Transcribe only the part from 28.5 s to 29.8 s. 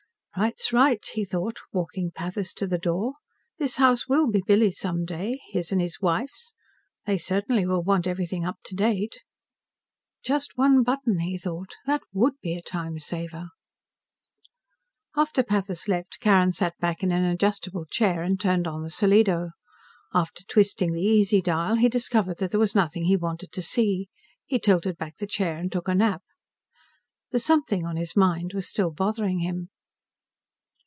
was still bothering him.